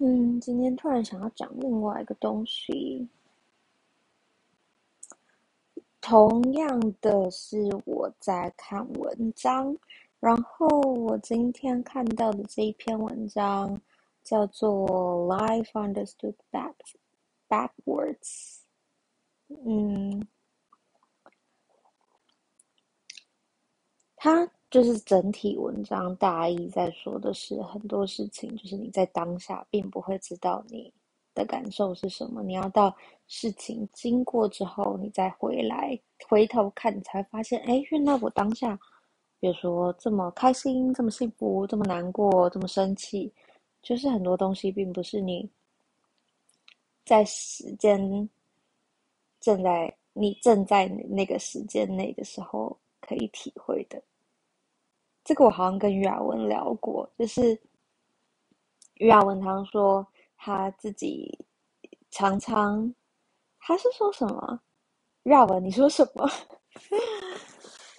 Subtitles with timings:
[0.00, 3.08] 嗯，今天突然想要讲另外一个东西。
[6.00, 9.76] 同样的是我在看文章，
[10.20, 13.80] 然后我今天看到的这一篇文章
[14.22, 14.70] 叫做
[15.36, 16.74] 《Life Understood Back
[17.48, 18.60] Backwards》。
[19.66, 20.26] 嗯，
[24.16, 24.48] 它。
[24.70, 30.92] 就是整体文章大意在说的是很多事情，就是你在当下并不会知道你
[31.34, 32.94] 的感受是什么，你要到
[33.28, 38.78] 事情经过之后，你再回来回头看，你才发现，哎，原来我当下，
[39.40, 43.32] 比如说这么开心、这么幸福、这么难过、这么生气，
[43.80, 45.48] 就是很多东西并不是你
[47.06, 48.28] 在时间
[49.40, 54.02] 正在你正在那个时间内的时候可以体会的。
[55.28, 57.52] 这个我好像跟于亚文聊过，就是
[58.94, 60.06] 于亚文常说
[60.38, 61.38] 他自己
[62.10, 62.94] 常常，
[63.60, 64.58] 他是说什么？
[65.24, 66.26] 于亚文，你说什么？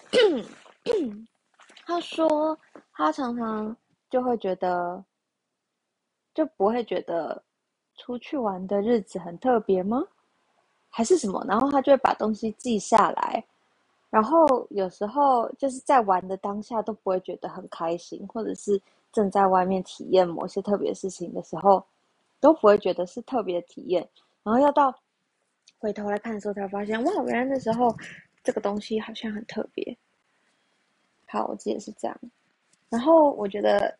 [1.85, 2.57] 他说
[2.93, 3.77] 他常常
[4.09, 5.05] 就会觉得，
[6.33, 7.43] 就不会觉得
[7.95, 10.03] 出去玩的日子很特别吗？
[10.89, 11.45] 还是什么？
[11.47, 13.45] 然后他就会把东西记下来。
[14.09, 21.83] 然后有时候就是在玩的当下都不会觉得很开心，或者是正在外面体验某些特别事情的时候，
[22.39, 24.07] 都不会觉得是特别的体验。
[24.43, 24.93] 然后要到
[25.77, 27.95] 回头来看的时候，才发现哇，原来那时候
[28.43, 29.97] 这个东西好像很特别。
[31.27, 32.19] 好，我记得是这样。
[32.89, 33.95] 然后我觉得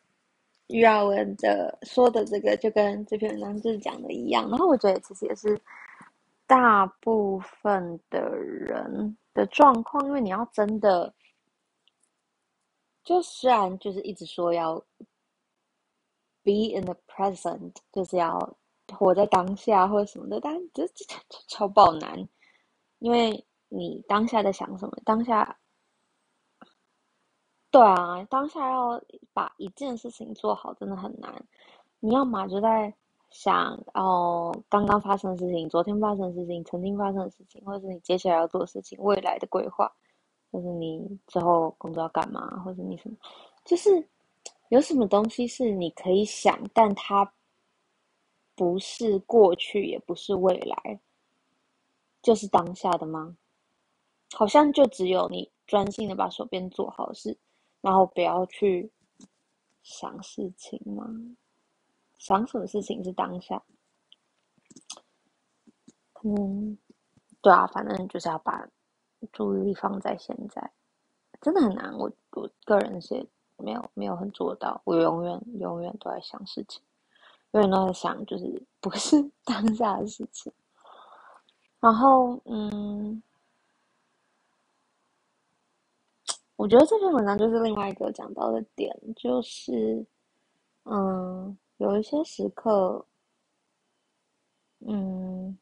[0.68, 4.50] 于亚文的说的这个就跟这篇文章就是讲的一样。
[4.50, 5.60] 然后我觉得其实也是
[6.50, 9.16] 大部分的人。
[9.32, 11.14] 的状况，因为你要真的，
[13.06, 14.76] 就虽然就是一直说要
[16.44, 18.58] be in the present，就是要
[18.92, 21.06] 活在当下或者什么的，但这这
[21.48, 22.28] 超爆难，
[22.98, 24.98] 因为你当下在想什么？
[25.06, 25.58] 当下，
[27.72, 31.34] 对啊，当下要把一件事情做好，真的很难。
[32.02, 32.94] 你要嘛就在。
[33.32, 39.92] 想哦，刚刚发生的事情，昨天发生的事情，曾经发生的事情，或者是你接下来要做的事情，未来的规划，
[40.52, 43.16] 或是你之后工作要干嘛，或者你什么，
[43.64, 44.08] 就是
[44.70, 47.32] 有什么东西是你可以想，但它
[48.56, 51.00] 不是过去，也不是未来，
[52.22, 53.38] 就是当下的吗？
[54.34, 57.38] 好像就只有你专心的把手边做好事，
[57.82, 58.92] 然后不要去
[59.82, 61.06] 想事情吗？
[62.20, 63.64] 想什么事情是当下，
[66.22, 66.78] 嗯
[67.42, 68.68] 对啊，反正就是要把
[69.32, 70.72] 注意力放在现在，
[71.42, 71.98] 真的很难。
[71.98, 73.26] 我我个人是
[73.56, 76.82] 没有没有很做到，我永远永远都在想事情，
[77.52, 79.16] 永远都在想就是不是
[79.46, 80.52] 当下的事情。
[81.80, 83.24] 然后嗯，
[86.58, 90.06] 我觉得这篇文章就是另外一个讲到的点，就是
[90.84, 91.58] 嗯。
[91.80, 93.06] 有一些时刻，
[94.80, 95.58] 嗯，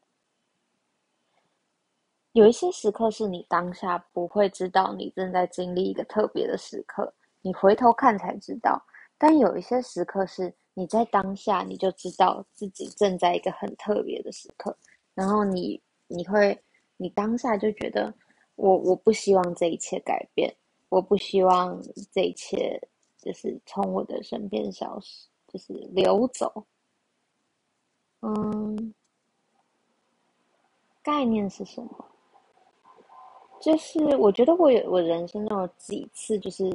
[2.32, 8.84] 有一些时刻是你当下不会知道你正在经历一个特别的时刻，你回头看才知道。
[9.16, 14.76] 但有一些时刻是你在当下你就知道自己正在一个很特别的时刻，
[15.14, 16.60] 然后你你会
[16.96, 18.12] 你当下就觉得
[18.56, 20.52] 我我不希望这一切改变，
[20.88, 21.80] 我不希望
[22.10, 22.80] 这一切
[23.18, 25.28] 就是从我的身边消失。
[25.48, 26.64] 就是流走，
[28.20, 28.94] 嗯，
[31.02, 32.04] 概念是什么？
[33.60, 36.70] 就是我觉得我有我人生中有几次，就是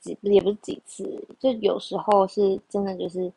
[0.00, 1.02] 几也不是几次，
[1.40, 3.32] 就有时候是真的，就是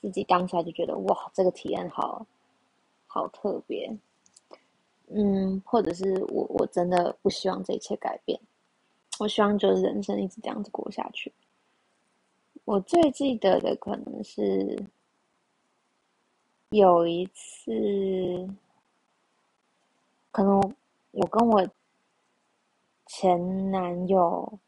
[0.00, 2.24] 自己当下就觉得哇，这个体验好
[3.06, 3.94] 好特别，
[5.08, 8.40] 嗯，或者是我我真的不希望这一切改变，
[9.18, 11.30] 我希望就是人生一直这样子过下去。
[12.66, 14.76] 我最记得的可能是
[16.70, 17.70] 有一次，
[20.32, 20.60] 可能
[21.12, 21.64] 我跟我
[23.06, 24.58] 前男友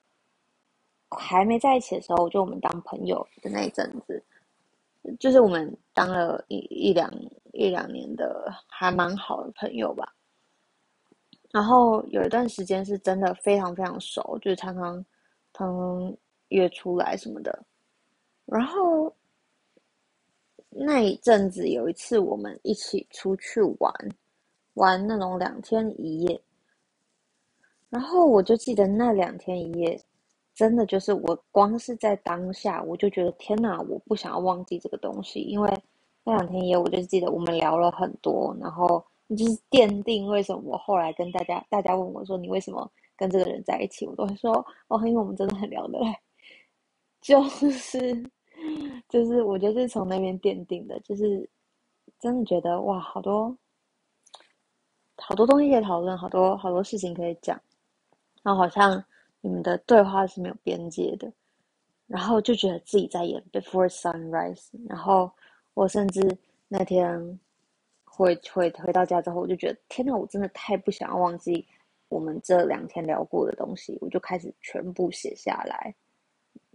[1.11, 4.23] 还没在一起的时候，就我们当朋友的那一阵子，
[5.19, 7.13] 就是我们当了一一两
[7.53, 10.15] 一两年的还蛮好的朋友吧。
[11.51, 15.05] 然后有一段时间是真的非常非常熟，就是常常
[15.53, 16.17] 常常
[16.51, 17.65] 约出来什么的。
[18.51, 19.15] 然后
[20.71, 23.93] 那一阵子有一次，我们一起出去玩，
[24.75, 26.41] 玩那种两天一夜。
[27.91, 30.01] 然后我就记得那两天一夜，
[30.55, 35.83] 真的就是我光是在当下，我就觉得天哪，我不想要忘记这个东西，因为
[36.25, 44.53] 那两天一夜我就记得我们聊了很多，然后就是奠定为什么我后来跟大家，大家问我说你为什么跟这个人在一起，我都会说
[44.89, 46.21] 哦，因为我们真的很聊得来，
[47.23, 48.23] 就是
[49.09, 51.49] 就是我觉得是从那边奠定的，就是
[52.19, 53.57] 真的觉得哇，好多
[55.17, 57.61] 好多东西可以讨论，好多好多事情可以讲，
[58.43, 59.05] 然后好像。
[59.41, 61.33] 你们的对话是没有边界的，
[62.09, 64.57] 然后就觉得自己在演《Before Sunrise》，
[64.89, 65.31] 然后
[65.75, 66.37] 我甚至
[66.67, 67.39] 那天
[68.05, 71.65] 回回回到家之后，我就觉得天哪，我真的太不想要忘记
[72.09, 75.95] 我们这两天聊过的东西，我就开始全部写下来，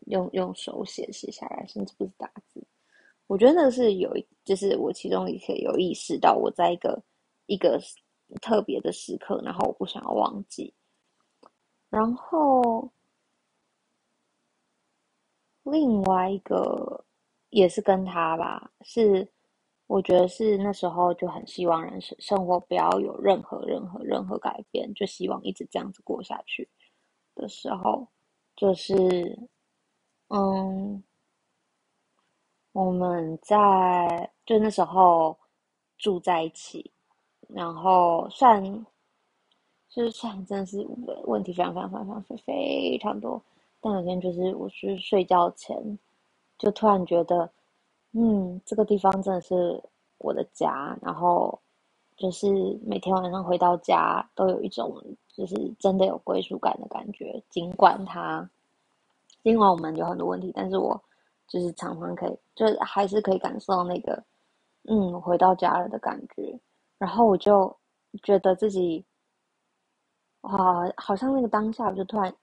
[0.07, 2.65] 用用手写写下来，甚至不是打字。
[3.27, 4.13] 我觉得那是有，
[4.43, 7.01] 就是我其中一刻有意识到我在一个
[7.45, 7.79] 一个
[8.41, 10.73] 特别的时刻，然后我不想要忘记。
[11.89, 12.91] 然后，
[15.63, 17.05] 另外一个
[17.49, 19.27] 也是跟他吧，是
[19.87, 26.67] 我觉得是那时候就很希望人生生活不要有任何任何任何改变，就希望一直这样子过下去
[27.35, 28.07] 的时候，
[28.55, 29.39] 就是
[30.29, 31.03] 嗯，
[32.71, 35.37] 我们在就那时候
[35.97, 36.91] 住在一起，
[37.47, 38.85] 然后算。
[39.95, 40.83] 就是算真的是
[41.25, 43.39] 问题非常非常非常非常非常多，
[43.79, 45.99] 但有天就是我是睡觉前，
[46.57, 47.47] 就突然觉得，
[48.13, 49.79] 嗯，这个地方真的是
[50.17, 51.59] 我的家，然后
[52.17, 52.47] 就是
[52.83, 58.49] 每天晚上回到家都有一种就是真的有归属感的感觉，尽管它，
[59.43, 60.99] 尽管我们有很多问题，但是我
[61.47, 64.23] 就是常常可以，就是还是可以感受到那个，
[64.89, 66.59] 嗯，回到家了的感觉，
[66.97, 67.77] 然后我就
[68.23, 69.05] 觉得自己。
[70.41, 72.33] 哇，好像那个当下，我就突然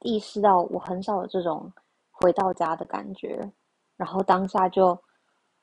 [0.00, 1.70] 意识到，我很少有这种
[2.10, 3.52] 回到家的感觉。
[3.96, 4.98] 然后当下就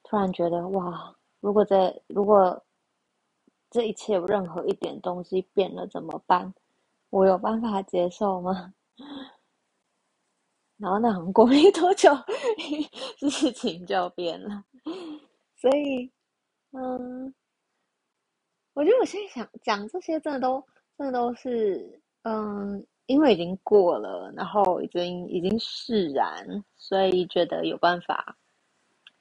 [0.04, 2.64] 突然觉得，哇，如果这如果
[3.72, 6.54] 这一切有任何一点东西变了怎么办？
[7.10, 8.72] 我有办法接受吗？
[10.80, 12.10] 然后那好像过没多久，
[13.30, 14.64] 事情就变了。
[15.56, 16.10] 所以，
[16.72, 17.34] 嗯，
[18.74, 20.64] 我觉得我现在想讲这些，真的都。
[20.98, 26.46] 这都是嗯，因为已经过了，然后已经已经释然，
[26.76, 28.38] 所以觉得有办法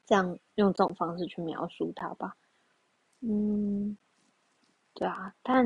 [0.04, 2.34] 这样用这种方式去描述它吧。
[3.20, 3.96] 嗯，
[4.94, 5.64] 对啊，但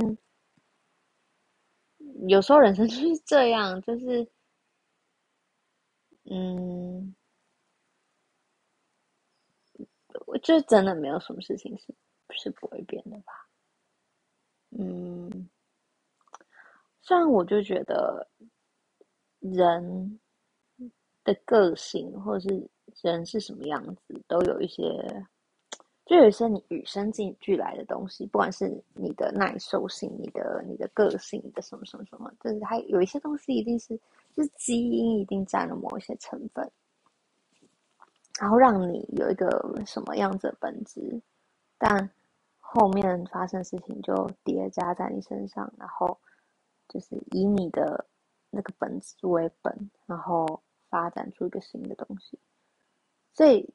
[2.29, 4.29] 有时候人生就是这样，就是
[6.35, 7.15] 嗯，
[10.27, 11.95] 我就真的没有什么事情是
[12.31, 13.47] 是不会变的吧。
[14.71, 15.49] 嗯。
[17.03, 18.27] 虽然我就觉得
[19.41, 20.21] 人
[21.25, 22.71] 的个性，或者是
[23.03, 24.83] 人是什么样子，都有一些，
[26.07, 34.01] 就有一些你与生俱来的东西，不管是你的耐受性、你的你的个性、你的什么什么什么，就是它有一些东西一定是，
[34.37, 36.71] 就是基因一定占了某一些成分，
[38.41, 41.23] 然后让你有一个什么样子的本质，
[41.79, 42.11] 但
[42.59, 46.19] 后面发生事情就叠加在你身上，然后。
[46.89, 48.07] 就是以你的
[48.51, 52.39] 那个本质为本，然后发展出一个新的东西。
[53.33, 53.73] 所以，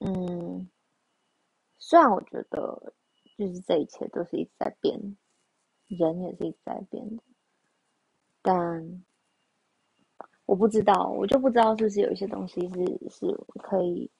[0.00, 0.68] 嗯，
[1.78, 2.92] 虽然我觉得
[3.36, 5.16] 就是这一切都是一直在变，
[5.86, 7.22] 人也是一直在变的，
[8.42, 9.04] 但
[10.48, 14.10] 我不知道，我就不知道是不是有一些东西是是可以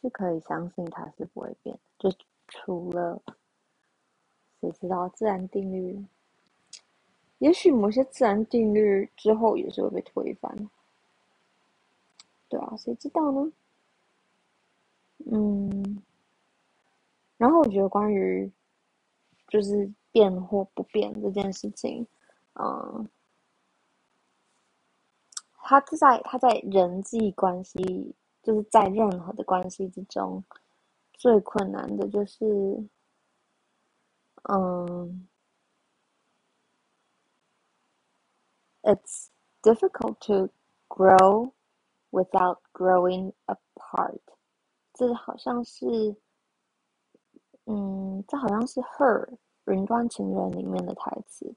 [0.00, 2.10] 是可以相信它是不会变，就
[2.48, 3.20] 除了
[4.62, 6.02] 谁知道自然定律。
[7.36, 10.70] 也许某些自然定律之后也是会被推翻，
[12.48, 13.52] 对啊，谁知道呢？
[15.30, 16.02] 嗯，
[17.36, 18.50] 然后我觉得关于
[19.48, 22.06] 就是变或不变这件事情，
[22.54, 23.06] 嗯，
[25.70, 28.12] 他在他在人际关系，
[28.42, 30.42] 就是在任何的关系之中，
[31.12, 32.88] 最困难的就是，
[34.48, 35.28] 嗯。
[38.82, 39.28] It's
[39.62, 40.48] difficult to
[40.88, 41.52] grow
[42.10, 44.18] without growing apart。
[44.94, 46.16] 这好像是，
[47.66, 49.26] 嗯，这好像是《Her》
[49.66, 51.54] 云端情人里面的台词，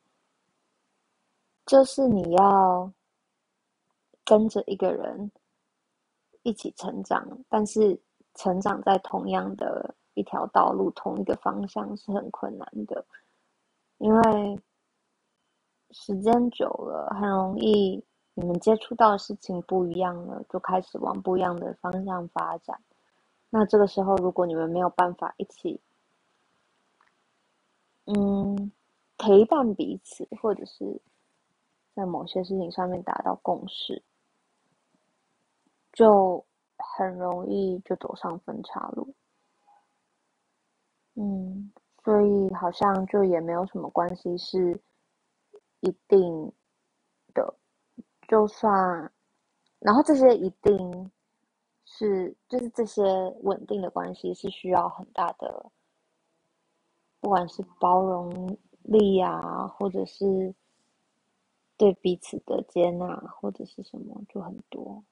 [1.65, 2.93] 就是你要
[4.25, 5.31] 跟着一个人
[6.43, 7.99] 一起成长，但是
[8.35, 13.05] 成长在同样的一条道路、同一个方向是很困难的，
[13.97, 14.59] 因为。
[15.95, 18.03] 时间久了，很容易
[18.33, 22.81] 你们接触到的事情不一样了，就开始往不一样的方向发展。
[23.51, 25.79] 那这个时候，如果你们没有办法一起，
[28.05, 28.71] 嗯，
[29.19, 30.99] 陪伴彼此，或者是
[31.93, 34.01] 在某些事情上面达到共识，
[35.93, 36.45] 就
[36.77, 39.15] 很容易就走上分岔路。
[41.15, 41.71] 嗯，
[42.03, 44.81] 所以好像就也没有什么关系是
[45.81, 46.51] 一定
[47.33, 47.55] 的，
[48.27, 49.13] 就算，
[49.79, 51.11] 然后这些一定
[51.85, 53.03] 是就是这些
[53.43, 55.71] 稳定的关系是需要很大的，
[57.19, 60.55] 不管是包容力啊，或者是
[61.77, 65.03] 对彼此的接纳，或者是什么，就很多，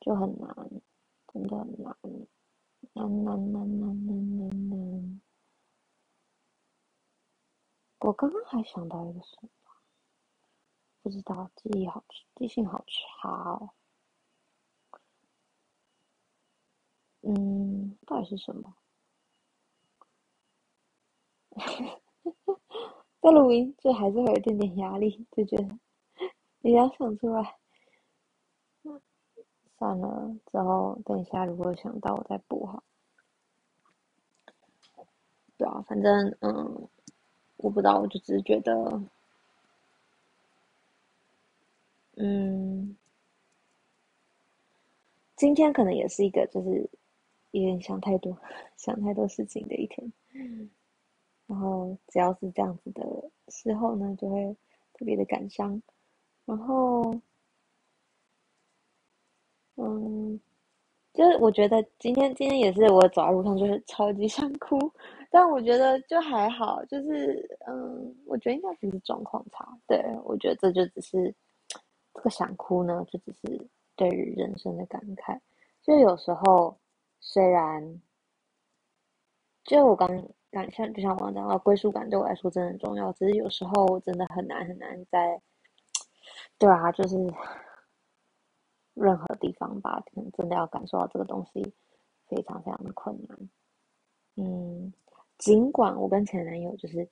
[0.00, 0.54] 就很难，
[1.32, 1.96] 真的很难。
[2.92, 5.20] 难难难难难难难！
[7.98, 9.48] 我刚刚还想到一个什么，
[11.02, 12.04] 不知道，记忆好，
[12.36, 13.70] 记性好差哦。
[17.22, 18.76] 嗯，到底是什么？
[23.20, 25.78] 在录音，就还是会有一点点压力，就觉得
[26.60, 27.57] 你要想出来。
[29.78, 32.82] 算了，之后等一下如果想到我再补哈。
[35.56, 36.88] 对啊，反正嗯，
[37.58, 39.00] 我不知道，我就只是觉得，
[42.16, 42.96] 嗯，
[45.36, 46.90] 今天可能也是一个就是
[47.52, 48.36] 有点想太多、
[48.76, 50.12] 想太多事情的一天。
[51.46, 54.56] 然后只要是这样子的时候呢，就会
[54.92, 55.80] 特别的感伤。
[56.44, 57.20] 然后。
[59.80, 60.40] 嗯，
[61.14, 64.76] 就是我觉得今天今天也是我走在路上就是超级想哭，
[65.30, 69.66] 但我觉得就还好，就是嗯，我觉得应该只是状况差。
[69.86, 71.32] 对，我觉得这就只是
[72.12, 75.38] 这个想哭呢，就只是对于人生的感慨。
[75.80, 76.76] 就有时候
[77.20, 78.02] 虽然，
[79.62, 80.08] 就我刚
[80.50, 85.40] 刚像就像我刚讲到归属感对我来说真的很重要，只是有时候真的很难很难在，
[86.58, 87.16] 对啊，就是。
[89.00, 91.72] 任何地方吧，可能真的要感受到这个东西，
[92.26, 93.38] 非常非常的困难。
[94.36, 94.92] 嗯，
[95.38, 97.08] 尽管我跟前男友就是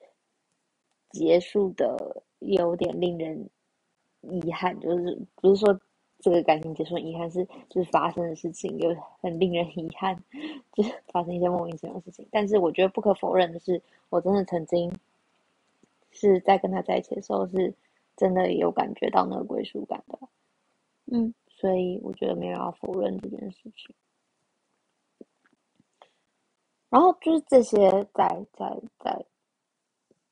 [1.10, 3.48] 结束的有点令人
[4.20, 5.80] 遗憾，就是不是说
[6.18, 10.22] 这个感情结束遗憾，是就是发生的事情有很令人遗憾，
[10.72, 12.26] 就是发生一些莫名其妙的事情。
[12.30, 14.92] 但是我觉得不可否认的是，我真的曾经
[16.10, 17.74] 是在跟他在一起的时候，是
[18.16, 20.18] 真的有感觉到那个归属感的。
[21.06, 21.34] 嗯。
[21.56, 23.94] 所以我觉得没有要否认这件事情。
[26.90, 29.26] 然后就是这些在在在，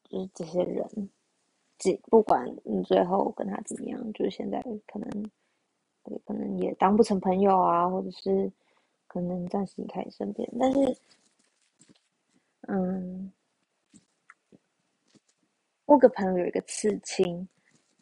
[0.04, 1.10] 就是这些人，
[1.78, 5.30] 即不管你最后跟他怎么样，就是现在可能，
[6.24, 8.52] 可能也当不成朋友啊，或者是
[9.06, 10.48] 可能暂时离开你身边。
[10.58, 10.96] 但是，
[12.68, 13.32] 嗯，
[15.86, 17.48] 我个朋友有一个刺青。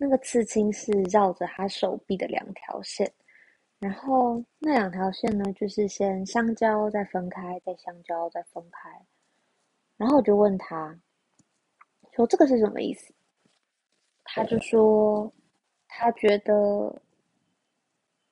[0.05, 3.09] 那个刺青是绕着他手臂的两条线，
[3.79, 8.91] 然后那两条线呢，就是先相交，再分开，再相交，再分开。
[9.97, 10.99] 然后我就问他，
[12.17, 13.15] 说这个是什么意思？
[14.25, 15.33] 他就说，
[15.87, 17.01] 他觉得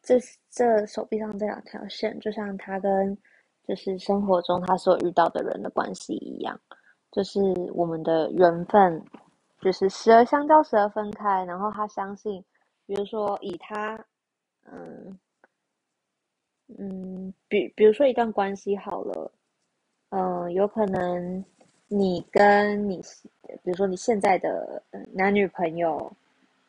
[0.02, 0.18] 这
[0.50, 3.16] 这手臂上这两条线，就像他跟
[3.62, 6.60] 就是生活中他所遇到的人的关系一样，
[7.12, 7.40] 就是
[7.74, 9.00] 我们的缘分。
[9.60, 11.44] 就是时而相交，时而分开。
[11.44, 12.42] 然后他相信，
[12.86, 14.02] 比如说以他，
[14.64, 15.18] 嗯
[16.78, 19.32] 嗯，比比如说一段关系好了，
[20.10, 21.44] 嗯，有可能
[21.88, 23.02] 你跟你，
[23.62, 26.10] 比如说你现在的男女朋友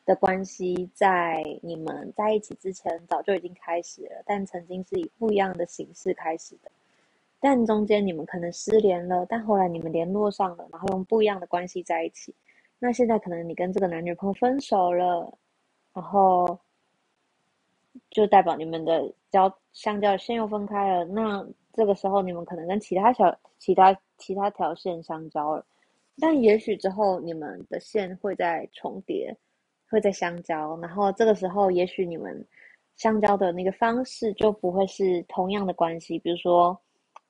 [0.04, 6.70] 的关系，在你们在一起之前早就已经开始了，但曾经是以不一样的形式开始的。
[7.40, 12.34] 但中间你们可能失联了，但后来你们联络上了，然后用不一样的关系在一起。
[12.84, 15.38] 那现在可能你跟这个男女朋友分手了，
[15.94, 16.58] 然后
[18.10, 21.04] 就代表你们的交相交线又分开了。
[21.04, 25.64] 那这个时候你们可能跟其他小其他其他条线相交了，
[26.18, 29.32] 但也许之后你们的线会再重叠，
[29.88, 30.76] 会再相交。
[30.78, 32.44] 然后这个时候也许你们
[32.96, 36.18] 相交的那个方式就不会是同样的关系。
[36.18, 36.76] 比如说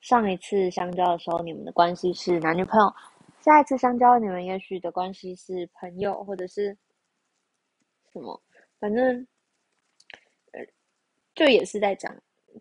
[0.00, 2.86] 上一次相交的时候，你们的关系是男女朋友。
[3.42, 6.76] 下一次相交，你们也许的关系是朋友，或者是
[8.12, 8.40] 什么，
[8.78, 9.26] 反正，
[10.52, 10.64] 呃，
[11.34, 12.16] 就也是在讲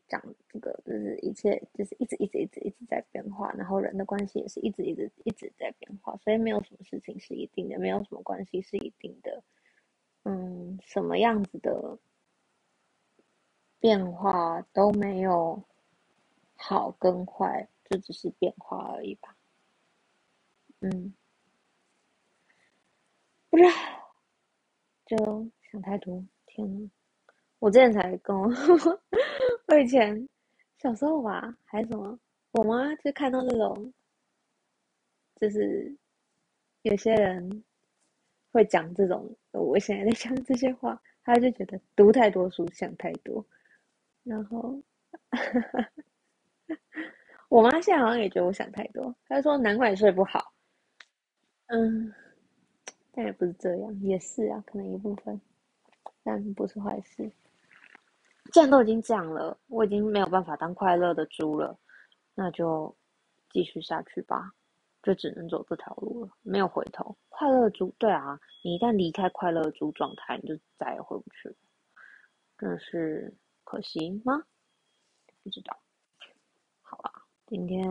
[0.08, 0.20] 讲
[0.50, 9.44] 这个，就是一切就是一直一直一直一直在变化，然后人的关系也是一直一直一直在变化，所以没有什么事情是一定的，没有什么关系是一定的，
[10.24, 12.00] 嗯，什么样子的
[13.80, 15.62] 变化都没有
[16.56, 19.36] 好跟坏，就只是变化而已吧。
[20.82, 21.14] 嗯，
[23.50, 23.70] 不知道，
[25.06, 26.24] 就想太多。
[26.48, 26.90] 天呐，
[27.60, 28.50] 我之前才跟我，
[29.68, 30.28] 我以前
[30.80, 32.20] 小时候吧，还是什么，
[32.52, 33.94] 我妈就看到那种，
[35.40, 35.96] 就是
[36.84, 37.64] 有些人。
[38.54, 43.46] 会讲这种，我现在在讲这些话，他就觉得读太多书想太多，
[44.24, 44.78] 然后，
[47.48, 50.52] 我妈现在好像也觉得我想太多，她说难怪你睡不好，
[51.74, 52.14] 嗯，
[53.14, 55.40] 但也不是这样，也是啊，可能一部分，
[56.22, 57.32] 但不是坏事。
[58.52, 61.80] 既然都已经这样了，我已经没有办法当快乐的猪了，
[62.36, 62.94] 那就
[63.50, 64.52] 继续下去吧。
[65.02, 67.18] 就只能走这条路了，没有回头。
[67.30, 71.56] 快乐猪，对啊，你一旦离开快乐猪状态，你就再也回不去了。
[72.58, 74.44] 真的是可惜吗？
[75.42, 75.76] 不知道。
[76.82, 77.12] 好吧，
[77.48, 77.84] 今天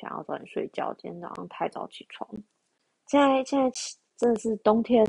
[0.00, 2.28] 想要早点睡觉，今天早上太早起床。
[3.06, 3.70] 现在现在
[4.16, 5.04] 真的是冬天，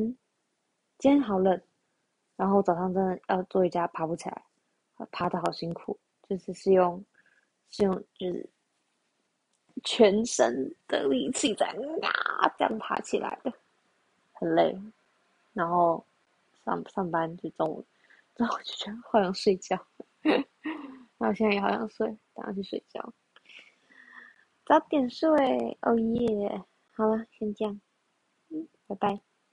[0.98, 1.62] 今天好冷，
[2.36, 4.44] 然后早上真的要做瑜伽，爬不起来，
[5.12, 6.00] 爬得好辛苦，
[6.30, 7.04] 就是是用
[7.70, 8.50] 是用就是。
[9.84, 13.54] 全身的力气在啊，这样爬起来的，
[14.34, 14.76] 很累。
[15.54, 16.04] 然后
[16.66, 17.86] 上上班就中午，
[18.36, 19.80] 然后就觉得好想睡觉，
[20.24, 23.14] 然后现在也好想睡，等下去睡觉，
[24.66, 25.30] 早点睡，
[25.82, 26.64] 哦耶！
[26.96, 27.80] 好了，先这样，
[28.88, 29.22] 拜拜。